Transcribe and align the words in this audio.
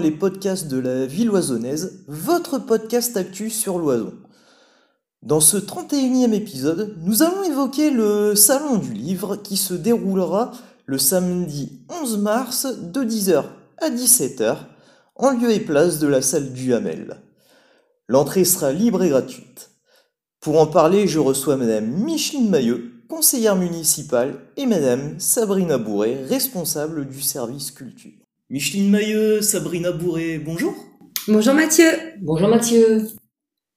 les 0.00 0.10
podcasts 0.10 0.68
de 0.68 0.78
la 0.78 1.06
ville 1.06 1.30
oisonnaise, 1.30 2.04
votre 2.06 2.58
podcast 2.58 3.16
actu 3.16 3.48
sur 3.48 3.78
l'oison. 3.78 4.12
Dans 5.22 5.40
ce 5.40 5.56
31e 5.56 6.32
épisode, 6.32 6.96
nous 7.02 7.22
allons 7.22 7.42
évoquer 7.44 7.90
le 7.90 8.34
Salon 8.34 8.76
du 8.76 8.92
Livre 8.92 9.36
qui 9.36 9.56
se 9.56 9.72
déroulera 9.72 10.52
le 10.84 10.98
samedi 10.98 11.80
11 12.02 12.18
mars 12.18 12.66
de 12.66 13.02
10h 13.02 13.44
à 13.78 13.90
17h 13.90 14.56
en 15.16 15.30
lieu 15.30 15.50
et 15.50 15.60
place 15.60 15.98
de 15.98 16.06
la 16.06 16.20
salle 16.20 16.52
du 16.52 16.74
Hamel. 16.74 17.16
L'entrée 18.06 18.44
sera 18.44 18.72
libre 18.72 19.02
et 19.02 19.08
gratuite. 19.08 19.70
Pour 20.40 20.60
en 20.60 20.66
parler, 20.66 21.08
je 21.08 21.18
reçois 21.18 21.56
Madame 21.56 21.86
Micheline 21.86 22.50
Mailleux, 22.50 22.92
conseillère 23.08 23.56
municipale, 23.56 24.38
et 24.56 24.66
Madame 24.66 25.18
Sabrina 25.18 25.78
Bourré, 25.78 26.22
responsable 26.28 27.06
du 27.06 27.22
service 27.22 27.70
culture. 27.70 28.27
Micheline 28.50 28.88
Mailleux, 28.88 29.42
Sabrina 29.42 29.92
Bourré, 29.92 30.38
bonjour. 30.38 30.74
Bonjour 31.26 31.52
Mathieu. 31.52 31.84
Bonjour 32.22 32.48
Mathieu. 32.48 33.06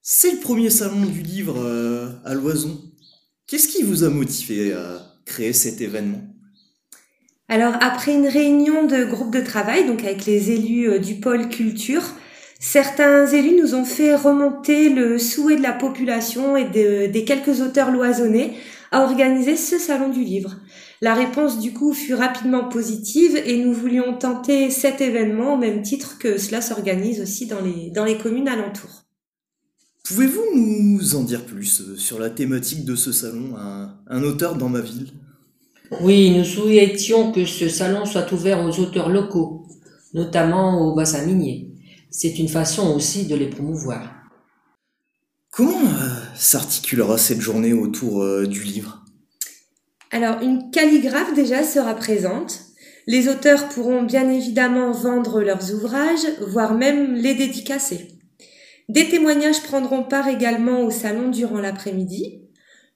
C'est 0.00 0.32
le 0.32 0.38
premier 0.38 0.70
salon 0.70 1.04
du 1.04 1.20
livre 1.20 1.62
euh, 1.62 2.08
à 2.24 2.32
l'Oison. 2.32 2.80
Qu'est-ce 3.46 3.68
qui 3.68 3.82
vous 3.82 4.02
a 4.02 4.08
motivé 4.08 4.72
à 4.72 5.02
créer 5.26 5.52
cet 5.52 5.82
événement? 5.82 6.22
Alors 7.50 7.74
après 7.82 8.14
une 8.14 8.26
réunion 8.26 8.86
de 8.86 9.04
groupe 9.04 9.34
de 9.34 9.42
travail, 9.42 9.86
donc 9.86 10.04
avec 10.04 10.24
les 10.24 10.52
élus 10.52 10.88
euh, 10.88 10.98
du 10.98 11.16
pôle 11.16 11.50
culture, 11.50 12.04
certains 12.58 13.26
élus 13.26 13.60
nous 13.60 13.74
ont 13.74 13.84
fait 13.84 14.16
remonter 14.16 14.88
le 14.88 15.18
souhait 15.18 15.56
de 15.56 15.62
la 15.62 15.74
population 15.74 16.56
et 16.56 16.64
des 16.64 17.24
quelques 17.26 17.60
auteurs 17.60 17.90
loisonnés 17.90 18.54
à 18.92 19.02
organiser 19.02 19.56
ce 19.56 19.78
salon 19.78 20.10
du 20.10 20.22
livre. 20.22 20.56
La 21.00 21.14
réponse 21.14 21.58
du 21.58 21.72
coup 21.72 21.92
fut 21.92 22.14
rapidement 22.14 22.68
positive 22.68 23.36
et 23.44 23.56
nous 23.56 23.72
voulions 23.72 24.16
tenter 24.16 24.70
cet 24.70 25.00
événement 25.00 25.54
au 25.54 25.56
même 25.58 25.82
titre 25.82 26.18
que 26.18 26.38
cela 26.38 26.60
s'organise 26.60 27.20
aussi 27.20 27.46
dans 27.46 27.60
les, 27.60 27.90
dans 27.90 28.04
les 28.04 28.18
communes 28.18 28.48
alentours. 28.48 29.02
Pouvez-vous 30.04 30.44
nous 30.54 31.14
en 31.16 31.22
dire 31.22 31.44
plus 31.44 31.80
euh, 31.80 31.96
sur 31.96 32.18
la 32.18 32.28
thématique 32.28 32.84
de 32.84 32.94
ce 32.94 33.12
salon, 33.12 33.56
un, 33.56 33.96
un 34.08 34.22
auteur 34.22 34.56
dans 34.56 34.68
ma 34.68 34.80
ville? 34.80 35.08
Oui, 36.00 36.30
nous 36.36 36.44
souhaitions 36.44 37.32
que 37.32 37.44
ce 37.44 37.68
salon 37.68 38.04
soit 38.04 38.30
ouvert 38.32 38.64
aux 38.64 38.78
auteurs 38.80 39.08
locaux, 39.08 39.66
notamment 40.14 40.86
aux 40.86 40.94
bassins 40.94 41.24
miniers. 41.24 41.70
C'est 42.10 42.38
une 42.38 42.48
façon 42.48 42.94
aussi 42.94 43.26
de 43.26 43.36
les 43.36 43.48
promouvoir. 43.48 44.21
Comment 45.52 45.82
euh, 45.82 46.08
s'articulera 46.34 47.18
cette 47.18 47.42
journée 47.42 47.74
autour 47.74 48.22
euh, 48.22 48.46
du 48.46 48.62
livre? 48.62 49.04
Alors, 50.10 50.40
une 50.40 50.70
calligraphe 50.70 51.34
déjà 51.34 51.62
sera 51.62 51.94
présente. 51.94 52.58
Les 53.06 53.28
auteurs 53.28 53.68
pourront 53.68 54.02
bien 54.02 54.30
évidemment 54.30 54.92
vendre 54.92 55.42
leurs 55.42 55.74
ouvrages, 55.74 56.26
voire 56.40 56.72
même 56.72 57.16
les 57.16 57.34
dédicacer. 57.34 58.08
Des 58.88 59.10
témoignages 59.10 59.62
prendront 59.62 60.04
part 60.04 60.26
également 60.26 60.80
au 60.80 60.90
salon 60.90 61.28
durant 61.28 61.60
l'après-midi. 61.60 62.40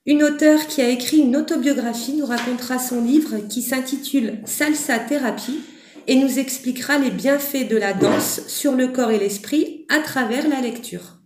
Une 0.06 0.22
auteure 0.22 0.66
qui 0.66 0.80
a 0.80 0.88
écrit 0.88 1.18
une 1.18 1.36
autobiographie 1.36 2.14
nous 2.14 2.24
racontera 2.24 2.78
son 2.78 3.04
livre 3.04 3.36
qui 3.50 3.60
s'intitule 3.60 4.38
Salsa 4.46 4.98
Thérapie 4.98 5.60
et 6.06 6.14
nous 6.14 6.38
expliquera 6.38 6.96
les 6.96 7.10
bienfaits 7.10 7.68
de 7.68 7.76
la 7.76 7.92
danse 7.92 8.46
sur 8.46 8.72
le 8.72 8.88
corps 8.88 9.10
et 9.10 9.18
l'esprit 9.18 9.84
à 9.90 9.98
travers 9.98 10.48
la 10.48 10.62
lecture. 10.62 11.16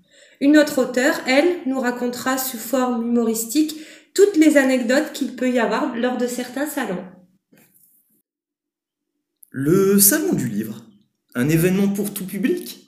Une 0.41 0.57
autre 0.57 0.83
auteure, 0.83 1.21
elle, 1.27 1.59
nous 1.67 1.79
racontera 1.79 2.39
sous 2.39 2.57
forme 2.57 3.07
humoristique 3.07 3.77
toutes 4.15 4.37
les 4.37 4.57
anecdotes 4.57 5.13
qu'il 5.13 5.37
peut 5.37 5.51
y 5.51 5.59
avoir 5.59 5.95
lors 5.97 6.17
de 6.17 6.27
certains 6.27 6.67
salons. 6.67 7.05
Le 9.51 9.99
salon 9.99 10.33
du 10.33 10.49
livre, 10.49 10.85
un 11.35 11.49
événement 11.49 11.89
pour 11.89 12.15
tout 12.15 12.25
public? 12.25 12.87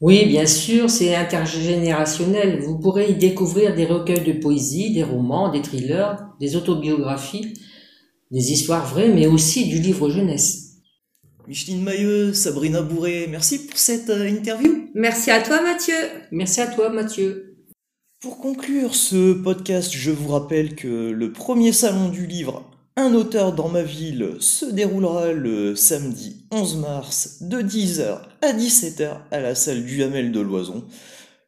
Oui, 0.00 0.26
bien 0.26 0.46
sûr, 0.46 0.90
c'est 0.90 1.14
intergénérationnel. 1.14 2.60
Vous 2.60 2.78
pourrez 2.78 3.10
y 3.10 3.14
découvrir 3.14 3.74
des 3.74 3.86
recueils 3.86 4.24
de 4.24 4.40
poésie, 4.40 4.92
des 4.92 5.04
romans, 5.04 5.50
des 5.50 5.62
thrillers, 5.62 6.16
des 6.40 6.56
autobiographies, 6.56 7.54
des 8.30 8.52
histoires 8.52 8.86
vraies, 8.86 9.08
mais 9.08 9.26
aussi 9.26 9.68
du 9.68 9.78
livre 9.78 10.10
jeunesse. 10.10 10.71
Micheline 11.48 11.82
Mailleux, 11.82 12.32
Sabrina 12.34 12.82
Bourré, 12.82 13.26
merci 13.28 13.66
pour 13.66 13.76
cette 13.76 14.10
euh, 14.10 14.28
interview. 14.28 14.88
Merci 14.94 15.30
à 15.30 15.42
toi 15.42 15.60
Mathieu. 15.60 15.94
Merci 16.30 16.60
à 16.60 16.68
toi 16.68 16.88
Mathieu. 16.88 17.56
Pour 18.20 18.38
conclure 18.38 18.94
ce 18.94 19.32
podcast, 19.32 19.90
je 19.92 20.12
vous 20.12 20.28
rappelle 20.28 20.76
que 20.76 21.10
le 21.10 21.32
premier 21.32 21.72
salon 21.72 22.10
du 22.10 22.26
livre 22.26 22.70
Un 22.96 23.14
auteur 23.14 23.52
dans 23.52 23.68
ma 23.68 23.82
ville 23.82 24.36
se 24.38 24.66
déroulera 24.66 25.32
le 25.32 25.74
samedi 25.74 26.46
11 26.52 26.76
mars 26.76 27.42
de 27.42 27.58
10h 27.58 28.20
à 28.42 28.52
17h 28.52 29.10
à 29.32 29.40
la 29.40 29.56
salle 29.56 29.84
du 29.84 30.04
Hamel 30.04 30.30
de 30.30 30.40
Loison. 30.40 30.84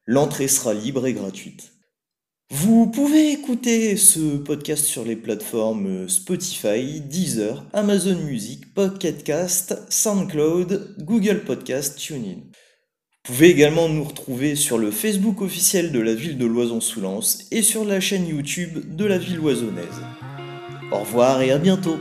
L'entrée 0.06 0.48
sera 0.48 0.74
libre 0.74 1.06
et 1.06 1.12
gratuite. 1.12 1.73
Vous 2.56 2.86
pouvez 2.86 3.32
écouter 3.32 3.96
ce 3.96 4.36
podcast 4.36 4.84
sur 4.84 5.04
les 5.04 5.16
plateformes 5.16 6.08
Spotify, 6.08 7.00
Deezer, 7.00 7.66
Amazon 7.72 8.14
Music, 8.14 8.72
Pocket 8.72 9.28
SoundCloud, 9.88 10.94
Google 11.00 11.40
Podcast, 11.40 11.98
TuneIn. 11.98 12.36
Vous 12.36 13.22
pouvez 13.24 13.48
également 13.48 13.88
nous 13.88 14.04
retrouver 14.04 14.54
sur 14.54 14.78
le 14.78 14.92
Facebook 14.92 15.42
officiel 15.42 15.90
de 15.90 15.98
la 15.98 16.14
ville 16.14 16.38
de 16.38 16.46
Loison-sous-Lens 16.46 17.48
et 17.50 17.62
sur 17.62 17.84
la 17.84 17.98
chaîne 17.98 18.28
YouTube 18.28 18.94
de 18.94 19.04
la 19.04 19.18
ville 19.18 19.40
oisonnaise. 19.40 20.00
Au 20.92 21.00
revoir 21.00 21.42
et 21.42 21.50
à 21.50 21.58
bientôt 21.58 21.98